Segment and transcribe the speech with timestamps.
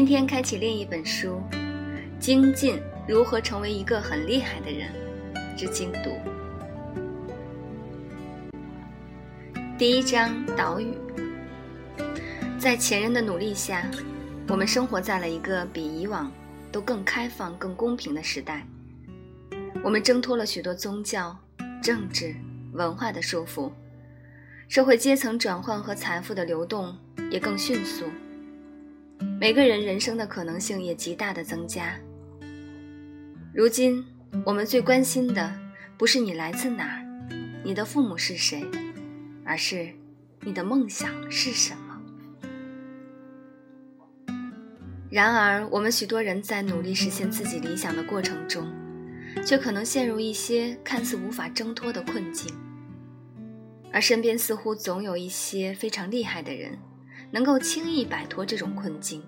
[0.00, 1.42] 今天开启另一本书，
[2.18, 4.90] 《精进：如何成为一个很厉害的人》
[5.54, 6.10] 之精读。
[9.76, 10.94] 第一章岛屿：
[12.58, 13.90] 在前人的努力下，
[14.48, 16.32] 我们生活在了一个比以往
[16.72, 18.66] 都更开放、更公平的时代。
[19.84, 21.36] 我们挣脱了许多宗教、
[21.82, 22.34] 政治、
[22.72, 23.70] 文化的束缚，
[24.66, 26.96] 社会阶层转换和财富的流动
[27.30, 28.06] 也更迅速。
[29.40, 31.94] 每个人人生的可能性也极大的增加。
[33.52, 34.04] 如今，
[34.44, 35.52] 我们最关心的
[35.98, 37.04] 不是你来自哪儿，
[37.64, 38.64] 你的父母是谁，
[39.44, 39.90] 而是
[40.42, 42.00] 你的梦想是什么。
[45.10, 48.66] 然而，我们许多人在努力实现自己理想的过程中，
[49.44, 52.48] 却可能陷入一些看似无法挣脱的困境，
[53.92, 56.78] 而身边似乎总有一些非常厉害的人。
[57.30, 59.22] 能够轻易摆脱这种困境，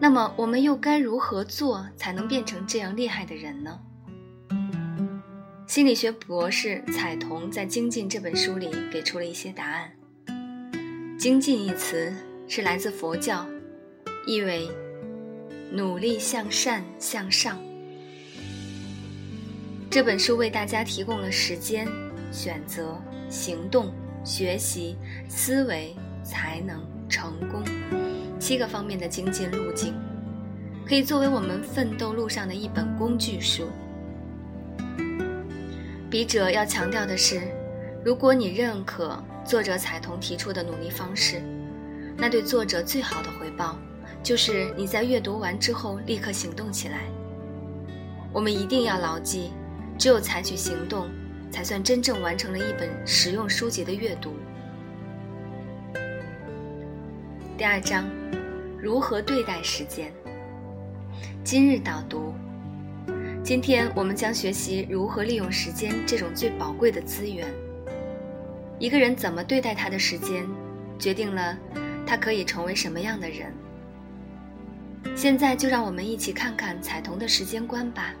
[0.00, 3.78] 那么我们又该如何做才能变成这样厉害的人呢？
[5.66, 9.92] 心理学博士彩童在《精进》这本书里给出了一些答案。
[11.18, 12.12] 精进一词
[12.48, 13.46] 是来自佛教，
[14.26, 14.68] 意为
[15.70, 17.58] 努力向善向上。
[19.90, 21.86] 这本书为大家提供了时间、
[22.32, 23.92] 选择、行动、
[24.24, 24.96] 学习、
[25.28, 25.94] 思维。
[26.28, 27.64] 才能成功，
[28.38, 29.94] 七个方面的精进路径，
[30.86, 33.70] 可以作为我们奋斗路上的一本工具书。
[36.10, 37.40] 笔者要强调的是，
[38.04, 41.40] 如果你认可作者彩童提出的努力方式，
[42.14, 43.78] 那对作者最好的回报，
[44.22, 47.04] 就是你在阅读完之后立刻行动起来。
[48.34, 49.50] 我们一定要牢记，
[49.98, 51.08] 只有采取行动，
[51.50, 54.34] 才算真正完成了一本实用书籍的阅读。
[57.58, 58.08] 第二章，
[58.80, 60.12] 如何对待时间？
[61.42, 62.32] 今日导读。
[63.42, 67.52] 今天我们将学习如何利用时间这种最宝贵的资源。
[68.78, 70.46] 一个人怎么对待他的时间，
[71.00, 71.58] 决定了
[72.06, 73.52] 他可以成为什么样的人。
[75.16, 78.14] 现在就让我们一起看看彩童的时间观吧。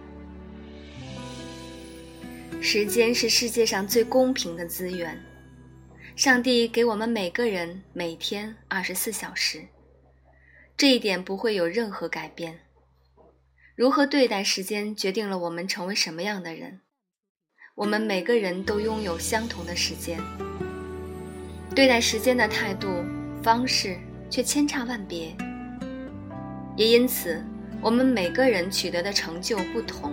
[2.60, 5.16] 时间是世界上最公平的资源。
[6.18, 9.68] 上帝给我们每个人每天二十四小时，
[10.76, 12.58] 这一点不会有任何改变。
[13.76, 16.80] 如何对待时间，决定了我们成为什么样的人。
[17.76, 20.18] 我们每个人都拥有相同的时间，
[21.72, 22.88] 对待时间的态度
[23.40, 23.96] 方式
[24.28, 25.32] 却千差万别。
[26.76, 27.40] 也因此，
[27.80, 30.12] 我们每个人取得的成就不同。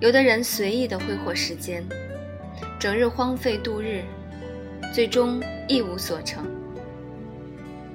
[0.00, 1.86] 有的人随意的挥霍时间，
[2.80, 4.02] 整日荒废度日。
[4.94, 6.46] 最终一无所成。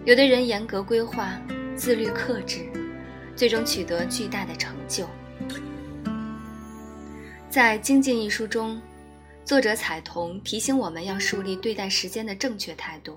[0.03, 1.39] 有的人严格规划、
[1.73, 2.69] 自律克制，
[3.37, 5.07] 最终取得巨大的成就。
[7.49, 8.81] 在《精进》一书中，
[9.45, 13.15] 作者彩童提醒我们要树立对待时间的正确态度。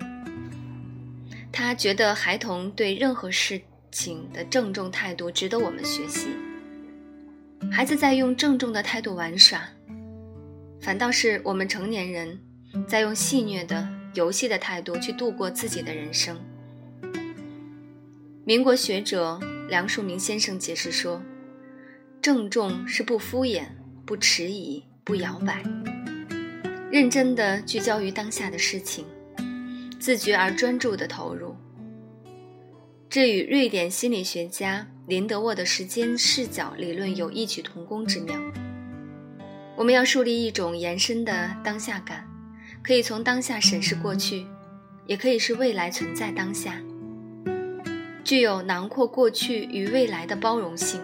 [1.51, 3.59] 他觉得孩童对任何事
[3.91, 6.29] 情的郑重态度值得我们学习。
[7.69, 9.61] 孩子在用郑重的态度玩耍，
[10.79, 12.39] 反倒是我们成年人。
[12.87, 16.39] 在用戏谑的游戏的态度去度过自己的人生。
[18.45, 19.39] 民国学者
[19.69, 21.21] 梁漱溟先生解释说
[22.21, 23.63] ：“郑重是不敷衍、
[24.05, 25.63] 不迟疑、不摇摆，
[26.91, 29.05] 认真的聚焦于当下的事情，
[29.99, 31.55] 自觉而专注的投入。”
[33.09, 38.35] 这与瑞典心理学家林德沃的时间视角理论有异曲同工之妙。
[39.75, 42.27] 我们要树立一种延伸的当下感。
[42.83, 44.45] 可以从当下审视过去，
[45.05, 46.75] 也可以是未来存在当下，
[48.25, 50.99] 具有囊括过去与未来的包容性。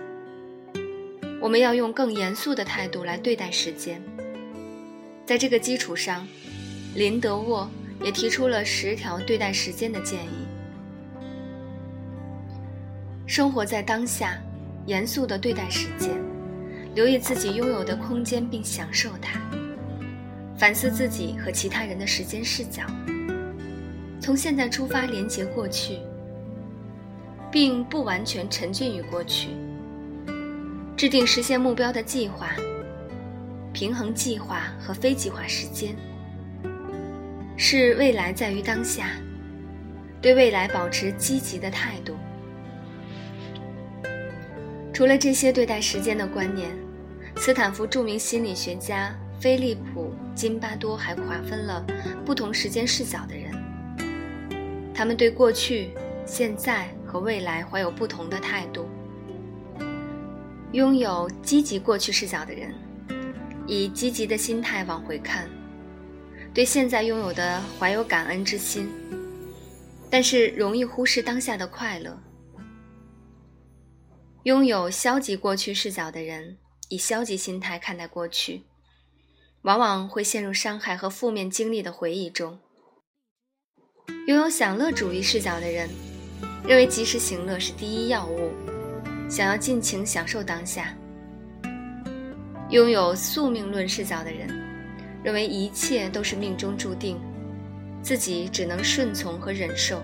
[1.41, 4.03] 我们要用更严肃的态度来对待时间。
[5.25, 6.27] 在这个基础上，
[6.95, 7.69] 林德沃
[8.03, 10.45] 也提出了十条对待时间的建议：
[13.25, 14.37] 生活在当下，
[14.85, 16.11] 严肃地对待时间，
[16.93, 19.39] 留意自己拥有的空间并享受它。
[20.59, 22.83] 反思自己和其他人的时间视角，
[24.19, 25.99] 从现在出发连接过去，
[27.49, 29.51] 并不完全沉浸于过去。
[30.97, 32.49] 制定实现目标的计划，
[33.71, 35.95] 平衡计划和非计划时间，
[37.55, 39.11] 是未来在于当下，
[40.21, 42.13] 对未来保持积极的态度。
[44.91, 46.69] 除了这些对待时间的观念，
[47.37, 49.15] 斯坦福著名心理学家。
[49.39, 51.85] 菲利普·金巴多还划分了
[52.25, 53.51] 不同时间视角的人，
[54.93, 55.89] 他们对过去、
[56.25, 58.87] 现在和未来怀有不同的态度。
[60.71, 62.73] 拥有积极过去视角的人，
[63.67, 65.49] 以积极的心态往回看，
[66.53, 68.89] 对现在拥有的怀有感恩之心，
[70.09, 72.17] 但是容易忽视当下的快乐。
[74.43, 76.55] 拥有消极过去视角的人，
[76.87, 78.63] 以消极心态看待过去，
[79.63, 82.57] 往往会陷入伤害和负面经历的回忆中。
[84.27, 85.89] 拥有享乐主义视角的人，
[86.65, 88.51] 认为及时行乐是第一要务，
[89.29, 90.95] 想要尽情享受当下。
[92.69, 94.47] 拥有宿命论视角的人，
[95.23, 97.19] 认为一切都是命中注定，
[98.01, 100.01] 自己只能顺从和忍受。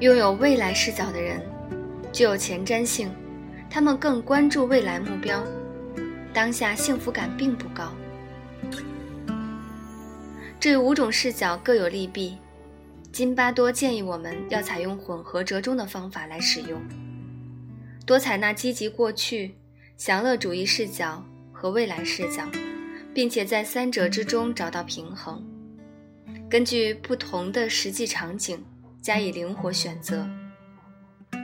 [0.00, 1.40] 拥有未来视角的人。
[2.10, 3.10] 具有前瞻性，
[3.68, 5.44] 他们更关注未来目标，
[6.38, 7.92] 当下幸福感并不高。
[10.60, 12.38] 这五种视角各有利弊，
[13.10, 16.80] 津巴多建议我们要采用混合折中的方法来使用，
[18.06, 19.56] 多采纳积极过去、
[19.96, 22.44] 享乐主义视角和未来视角，
[23.12, 25.44] 并且在三者之中找到平衡，
[26.48, 28.64] 根据不同的实际场景
[29.02, 30.24] 加以灵活选择。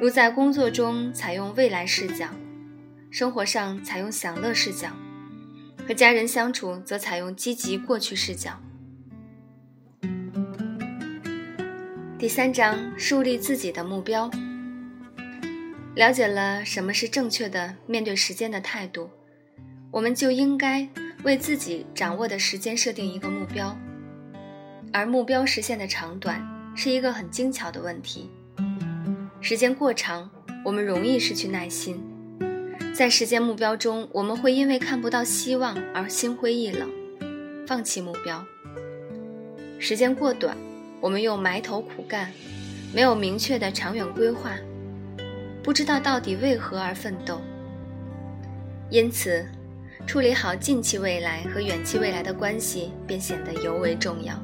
[0.01, 2.29] 如在工作中采用未来视角，
[3.15, 4.89] 生活上采用享乐视角，
[5.87, 8.61] 和家人相处则采用积极过去视角。
[12.19, 14.29] 第三章树立自己的目标。
[15.95, 19.09] 了解了什么是正确的面对时间的态度，
[19.93, 20.89] 我们就应该
[21.23, 23.79] 为自己掌握的时间设定一个目标，
[24.93, 26.45] 而目标实现的长短
[26.75, 28.29] 是一个很精巧的问题。
[29.41, 30.29] 时间过长，
[30.65, 31.95] 我们容易失去耐心；
[32.95, 36.89] 在实现目标中，我们会因为看不到希望而心灰意冷，
[37.67, 38.47] 放弃目标。
[39.81, 40.57] 时间过短，
[41.01, 42.33] 我们又埋头苦干，
[42.95, 44.53] 没有明确的长远规划，
[45.61, 47.41] 不知道到底为何而奋斗。
[48.91, 49.45] 因此，
[50.07, 54.41] 处理好近期未来和远期未来的关系便显得尤为重要。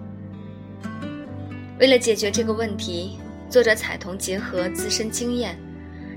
[1.79, 3.17] 为了解决这个问题。
[3.49, 5.58] 作者彩童结合自身经验，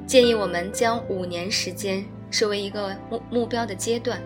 [0.06, 4.19] 建议我们将五年时间设为一个目目标的阶段。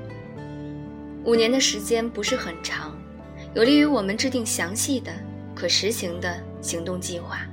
[1.26, 2.98] 五年的时间不是很长，
[3.54, 5.12] 有利于我们制定详细的、
[5.54, 7.46] 可实行的行动计划，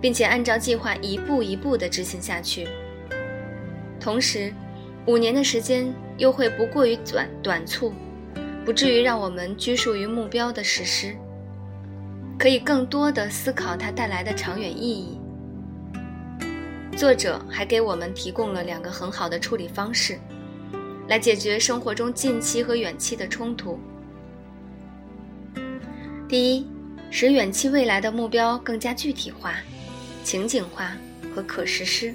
[0.00, 2.68] 并且按照计划一步一步地执行下去。
[3.98, 4.54] 同时，
[5.06, 7.92] 五年的时间又会不过于短短促，
[8.64, 11.16] 不至于让我们拘束于目标的实施。
[12.38, 15.18] 可以更多的思考它带来的长远意义。
[16.96, 20.18] 作者还给我们提供了两个很好的处理方式，
[21.08, 23.78] 来解决生活中近期和远期的冲突。
[26.28, 26.66] 第一，
[27.10, 29.56] 使远期未来的目标更加具体化、
[30.22, 30.96] 情景化
[31.34, 32.14] 和可实施。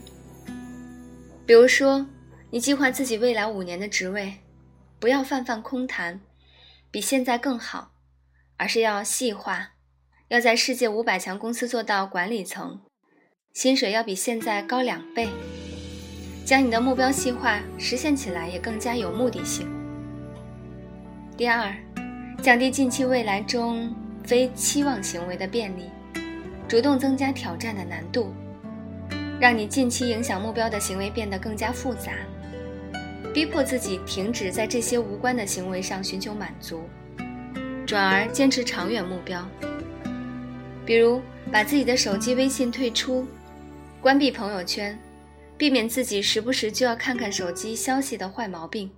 [1.46, 2.06] 比如说，
[2.50, 4.34] 你计划自己未来五年的职位，
[5.00, 6.22] 不要泛泛空谈，
[6.90, 7.92] 比现在更好，
[8.58, 9.72] 而是要细化。
[10.30, 12.82] 要在世界五百强公司做到管理层，
[13.58, 15.28] 薪水要比现在高两倍，
[16.46, 19.68] 将你的目标细化，实现起来也更加有目的性。
[21.36, 21.74] 第二，
[22.40, 23.92] 降低近期未来中
[24.24, 25.90] 非期望行为的便利，
[26.68, 28.32] 主动增加挑战的难度，
[29.40, 32.12] 让你近期影响目标的行为变得更加复杂，
[33.34, 36.84] 逼迫自己停止在这些无关的行为上寻求满足，
[37.88, 39.44] 转而坚持长远目标。
[40.86, 41.20] 比如，
[41.52, 43.28] 把自己的手机微信退出，
[44.00, 44.98] 关闭朋友圈，
[45.58, 48.90] 避免自己时不时就要看看手机消息的坏毛病。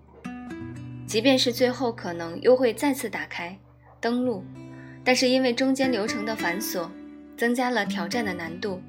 [1.07, 3.57] 即便是最后可能又会再次打开
[3.99, 4.43] 登录，
[5.03, 6.87] 但是因为中间流程的繁琐，
[7.37, 8.81] 增加了挑战的难度，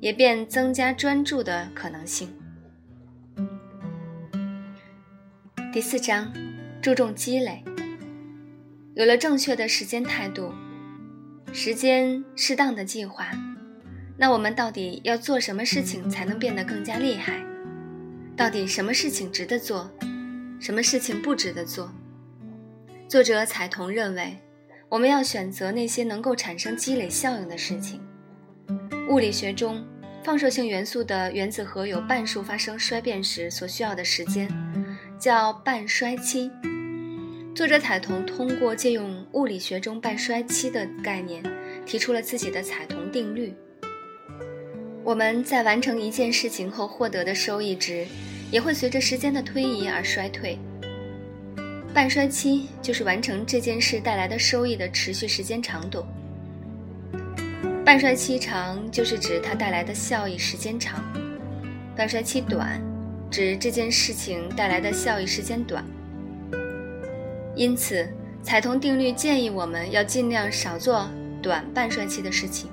[0.00, 2.28] 也便增加专注的可能性。
[5.72, 6.32] 第四章，
[6.82, 7.62] 注重积累。
[8.94, 10.52] 有了正确的时间态度。
[11.50, 13.30] 时间适当的计划，
[14.20, 17.40] 那我们到底要做什么事情才能变得更加厉害？
[18.36, 19.88] 到底什么事情值得做，
[20.58, 21.88] 什么事情不值得做？
[23.06, 24.36] 作者彩童认为，
[24.88, 28.00] 我们要选择那些能够产生积累效应的事情。
[29.08, 29.86] 物理学中，
[30.24, 34.48] 放射性元素的原子核有半数发生衰变时所需要的时间，
[35.16, 36.50] 叫半衰期。
[37.54, 41.40] 作者彩童通过借用物理学中半衰期的概念，
[41.86, 43.54] 提出了自己的彩童定律。
[45.08, 48.06] 我们在完成一件事情后获得的收益值，
[48.50, 50.58] 也会随着时间的推移而衰退。
[51.94, 56.04] 半衰期就是完成这件事带来的收益的持续时间长度。
[57.86, 61.02] 半衰期长就是指它带来的效益时间长，
[61.96, 62.78] 半衰期短
[63.30, 65.82] 指这件事情带来的效益时间短。
[67.56, 68.06] 因此，
[68.42, 71.08] 彩童定律建议我们要尽量少做
[71.42, 72.68] 短半衰期的事情。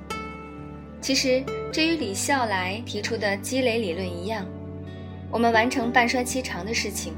[1.06, 4.44] 其实，这与李笑来提出的积累理论一样，
[5.30, 7.14] 我们完成半衰期长的事情，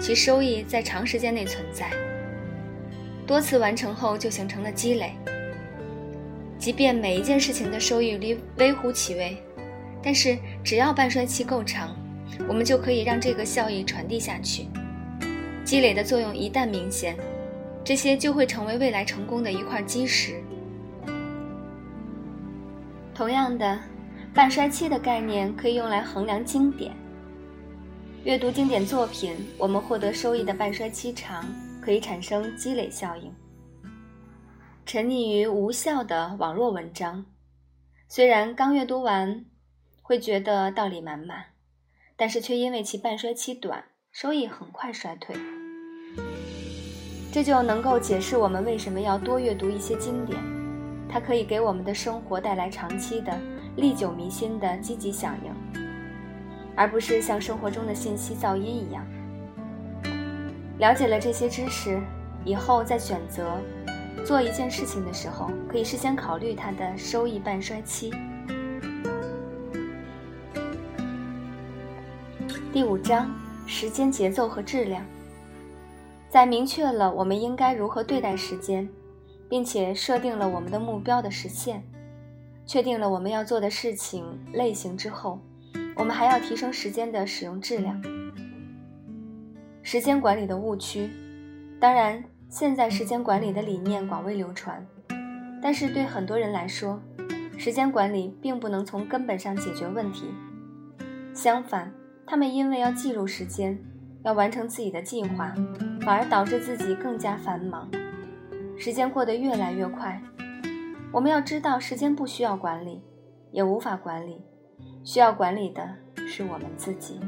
[0.00, 1.88] 其收益在长时间内存在。
[3.28, 5.12] 多次完成后，就形成了积累。
[6.58, 9.36] 即便每一件事情的收益率微乎其微，
[10.02, 11.96] 但是只要半衰期够长，
[12.48, 14.66] 我们就可以让这个效益传递下去。
[15.64, 17.16] 积累的作用一旦明显，
[17.84, 20.42] 这些就会成为未来成功的一块基石。
[23.18, 23.76] 同样的，
[24.32, 26.94] 半衰期的概念可以用来衡量经典。
[28.22, 31.44] 阅读经典作品，我们获得收益的半衰期长。
[31.80, 33.34] 可以产生积累效应。
[34.86, 37.24] 沉溺于无效的网络文章，
[38.08, 39.44] 虽然刚阅读完
[40.02, 41.46] 会觉得道理满满，
[42.14, 43.82] 但是却因为其半衰期短，
[44.12, 45.34] 收益很快衰退。
[47.32, 50.38] 这就能够解释我们为什么要多阅读一些经典，
[51.08, 53.36] 它可以给我们的生活带来长期的、
[53.76, 55.50] 历久弥新的积极响应，
[56.76, 59.04] 而不是像生活中的信息噪音一样。
[60.78, 62.00] 了解了这些知识
[62.44, 63.58] 以后，在选择
[64.24, 68.12] 做一件事情的时候，可以事先考虑它的收益半衰期。
[72.70, 73.28] 第五章：
[73.66, 75.02] 时间节奏和质量。
[76.28, 78.86] 在明确了我们应该如何对待时间，
[79.48, 81.82] 并且设定了我们的目标的实现，
[82.66, 85.40] 确定了我们要做的事情类型之后，
[85.96, 88.02] 我们还要提升时间的使用质量。
[89.82, 91.10] 时间管理的误区，
[91.80, 94.86] 当然，现在时间管理的理念广为流传，
[95.62, 97.00] 但是对很多人来说，
[97.56, 100.26] 时间管理并不能从根本上解决问题。
[101.32, 101.90] 相反，
[102.26, 103.78] 他们因为要记录时间，
[104.24, 105.54] 要完成自己的计划，
[106.02, 107.88] 反而导致自己更加繁忙，
[108.78, 110.20] 时间过得越来越快。
[111.10, 113.02] 我们要知道，时间不需要管理，
[113.50, 114.40] 也无法管理，
[115.02, 115.88] 需要管理的
[116.28, 117.18] 是我们自己。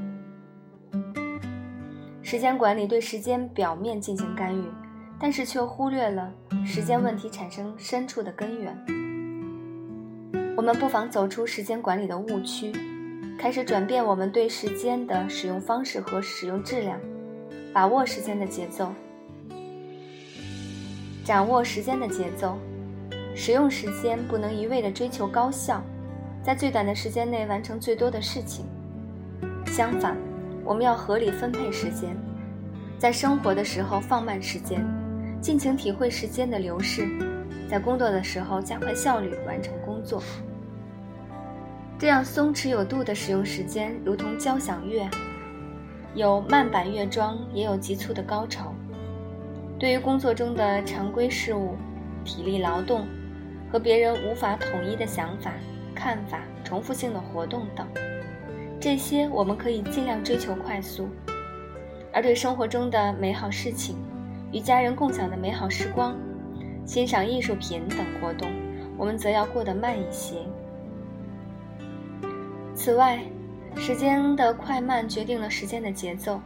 [2.23, 4.62] 时间管理对时间表面进行干预，
[5.19, 6.33] 但是却忽略了
[6.64, 8.76] 时间问题产生深处的根源。
[10.57, 12.71] 我们不妨走出时间管理的误区，
[13.37, 17.00] 开始转变我们对时间的使用方式和使用质量，
[17.73, 18.92] 把握时间的节奏，
[21.25, 22.59] 掌握时间的节奏，
[23.35, 25.83] 使用时间不能一味地追求高效，
[26.43, 28.65] 在最短的时间内完成最多的事情。
[29.67, 30.17] 相反。
[30.62, 32.15] 我们要合理分配时间，
[32.97, 34.87] 在生活的时候放慢时间，
[35.41, 37.07] 尽情体会时间的流逝；
[37.69, 40.23] 在工作的时候加快效率完成工作。
[41.99, 45.09] 这样松弛有度的使用时间，如同交响乐，
[46.15, 48.73] 有慢板乐章，也有急促的高潮。
[49.81, 51.75] 对于工作中的常规事务、
[52.23, 53.07] 体力劳动
[53.73, 55.55] 和别人无法统一的想法、
[55.95, 57.89] 看法、重复性的活动等。
[58.79, 61.09] 这些我们可以尽量追求快速，
[62.13, 63.97] 而对生活中的美好事情、
[64.53, 66.15] 与家人共享的美好时光、
[66.85, 68.51] 欣赏艺术品等活动，
[68.99, 70.37] 我们则要过得慢一些。
[72.75, 73.19] 此外，
[73.77, 76.39] 时间的快慢决定了时间的节奏，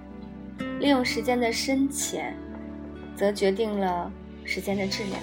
[0.78, 2.32] 利用时间的深浅，
[3.16, 4.10] 则决定了
[4.44, 5.20] 时间的质量。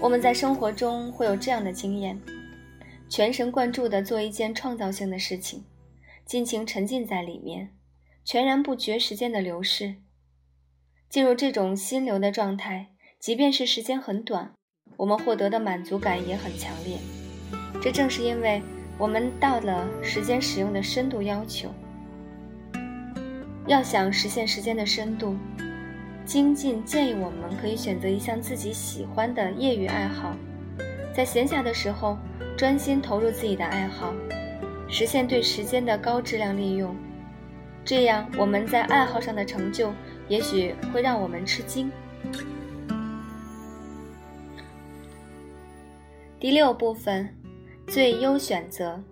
[0.00, 2.20] 我们在生活中会有这样的经验：
[3.08, 5.64] 全神贯注地做一件创造性的事情。
[6.26, 7.70] 尽情沉浸在里面，
[8.24, 9.96] 全然不觉时间的流逝。
[11.10, 12.88] 进入这种心流的状态，
[13.20, 14.52] 即便是时间很短，
[14.96, 16.96] 我们获得的满足感也很强烈。
[17.82, 18.62] 这正是因为
[18.96, 21.68] 我们到了时间使用的深度要求。
[23.66, 25.36] 要想实现时间的深度，
[26.24, 30.34] 精进建议我们可以选择一项自己喜欢的业余爱好，
[31.14, 32.18] 在闲暇的时候
[32.56, 34.12] 专心投入自己的爱好。
[34.88, 36.94] 实现对时间的高质量利用，
[37.84, 39.92] 这样我们在爱好上的成就
[40.28, 41.90] 也许会让我们吃惊。
[46.38, 47.34] 第六部分，
[47.86, 49.02] 最优选择。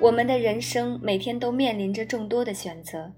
[0.00, 3.12] 我们的人生每天都面临着众多的选择，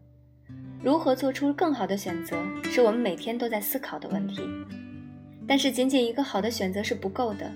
[0.82, 4.42] 如何做出更好的选择，是我们每天都在思考的问题。
[5.46, 7.50] 但是，仅仅一个好的选择是不够的，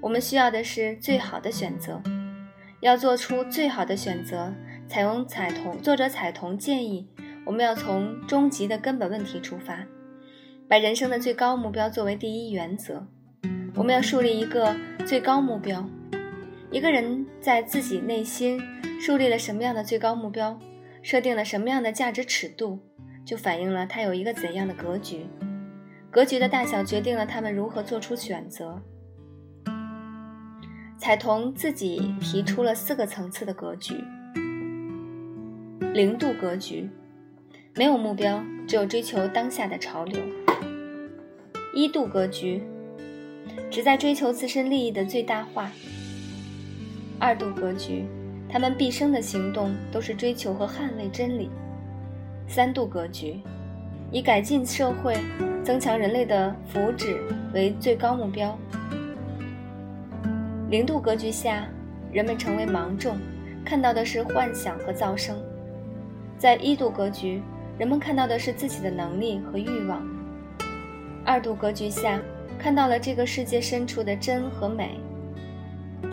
[0.00, 2.00] 我们需要的是最好的选择。
[2.80, 4.52] 要做出最好的选择，
[4.86, 7.08] 采用彩童作者彩童建议，
[7.44, 9.84] 我们要从终极的根本问题出发，
[10.68, 13.06] 把人生的最高目标作为第一原则，
[13.74, 14.76] 我们要树立一个
[15.06, 15.86] 最高目标。
[16.70, 18.60] 一个人在自己内心
[19.00, 20.58] 树立了什么样的最高目标，
[21.04, 22.80] 设定了什么样的价值尺度，
[23.26, 25.26] 就反映了他有一个怎样的格局。
[26.10, 28.80] 格局的大小决定了他们如何做出选择。
[30.98, 34.02] 彩童自己提出了四个层次的格局：
[35.92, 36.88] 零度格局，
[37.74, 40.22] 没有目标，只有追求当下的潮流；
[41.74, 42.62] 一度格局。
[43.70, 45.70] 只在追求自身利益的最大化。
[47.18, 48.06] 二度格局，
[48.54, 51.50] 他们毕生的行动都是追求和捍卫真理。
[52.46, 53.40] 三度格局，
[54.12, 55.16] 以改进社会、
[55.64, 57.16] 增强人类的福祉
[57.52, 58.56] 为最高目标。
[60.70, 61.66] 零度格局下，
[62.12, 63.18] 人们成为盲众，
[63.64, 65.36] 看到的是幻想和噪声。
[66.38, 67.42] 在一度格局，
[67.76, 70.00] 人们看到的是自己的能力和欲望。
[71.24, 72.20] 二度格局下。
[72.56, 75.00] 看到了这个世界深处的真和美。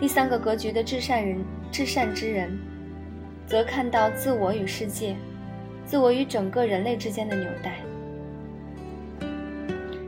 [0.00, 1.38] 第三个格局的至善人、
[1.72, 2.50] 至善之人，
[3.46, 5.16] 则看到自我与世界、
[5.86, 7.78] 自我与整个人类之间的纽带。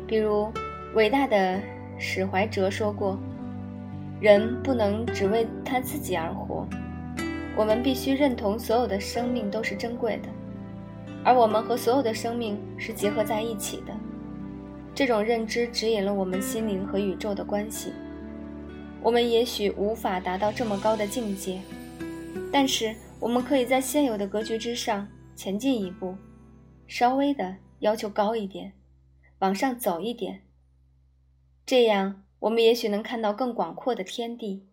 [0.06, 0.52] 比如，
[0.94, 1.58] 伟大的
[1.98, 3.18] 史怀哲说过
[4.20, 6.68] ：“人不能只为他自己而活，
[7.56, 10.28] 我们必须认同所有的生命都是珍贵的，
[11.24, 13.94] 而我们和所有的生命是结合在一起的。”
[14.94, 17.90] 这种认知指引了我们心灵和宇宙的关系。
[19.04, 21.60] 我们也许无法达到这么高的境界，
[22.50, 25.06] 但是我们可以在现有的格局之上
[25.36, 26.16] 前进一步，
[26.86, 28.72] 稍微的要求高一点，
[29.40, 30.40] 往上走一点。
[31.66, 34.70] 这样，我们也许能看到更广阔的天地。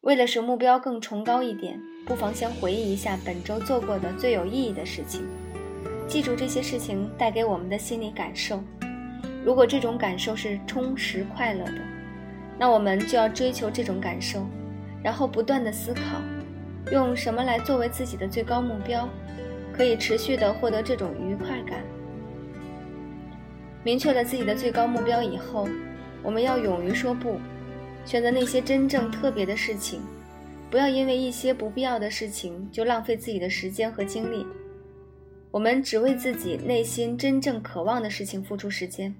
[0.00, 5.24] 为了使目标更崇高一点，不妨先回忆一下本周做过的最有意义的事情。
[6.08, 8.60] 记住这些事情带给我们的心理感受。
[9.44, 11.97] 如果这种感受是充实快乐的，
[12.58, 14.44] 那我们就要追求这种感受，
[15.02, 16.20] 然后不断的思考，
[16.90, 19.08] 用什么来作为自己的最高目标，
[19.72, 21.82] 可以持续的获得这种愉快感。
[23.84, 25.68] 明确了自己的最高目标以后，
[26.22, 27.38] 我们要勇于说不，
[28.04, 30.00] 选择那些真正特别的事情，
[30.68, 34.44] 不要因为一些不必要的事情就浪费自己的时间和精力。
[35.50, 39.14] 我们只为自己内心真正渴望的事情付出时间。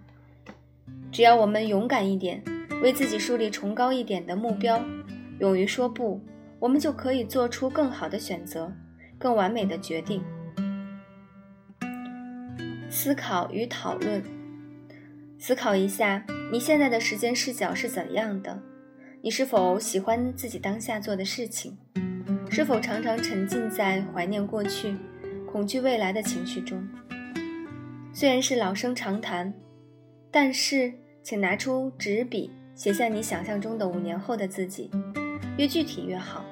[1.11, 2.43] 只要我们勇敢一点，
[2.83, 4.83] 为自己树立崇高一点的目标，
[5.41, 6.21] 勇于说不，
[6.59, 8.73] 我们就可以做出更好的选择，
[9.19, 10.23] 更完美的决定。
[12.89, 14.23] 思考与讨论，
[15.39, 18.63] 思考一下你现在的时间视角是怎样的？
[19.21, 21.77] 你是否喜欢自己当下做的事情？
[22.51, 24.97] 是否常常沉浸在怀念过去？
[25.51, 26.87] 恐惧未来的情绪中，
[28.13, 29.53] 虽然是老生常谈，
[30.31, 34.89] 但是请拿出纸笔，写下你想象中的五年后的自己，
[35.57, 36.45] 越具体越好。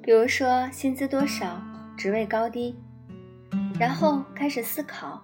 [0.00, 1.62] 比如说薪资多少，
[1.94, 2.74] 职位高低，
[3.78, 5.22] 然后开始思考，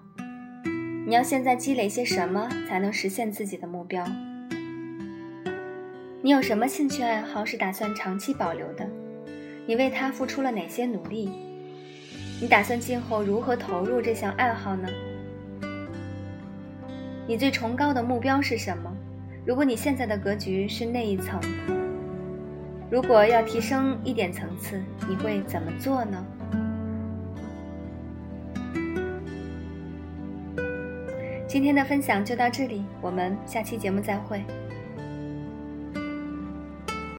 [1.07, 4.07] 你要现在积累些什么才能实现自己的目标？
[6.21, 8.87] 你有什么兴趣爱好是打算长期保留的？
[9.65, 11.31] 你为它付出了哪些努力？
[12.39, 14.91] 你打算今后如何投入这项爱好呢？
[17.27, 18.95] 你最崇高的目标是什么？
[19.51, 21.41] 如果你现在的格局是那一层，
[22.89, 26.25] 如果要提升一点层次，你会怎么做呢？
[31.49, 34.41] 今天的分享就到这里，我们下期节目再会。